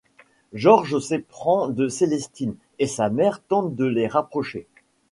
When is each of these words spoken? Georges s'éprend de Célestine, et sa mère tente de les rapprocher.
Georges 0.53 0.97
s'éprend 0.97 1.67
de 1.67 1.87
Célestine, 1.87 2.55
et 2.79 2.87
sa 2.87 3.11
mère 3.11 3.39
tente 3.43 3.75
de 3.75 3.85
les 3.85 4.07
rapprocher. 4.07 4.65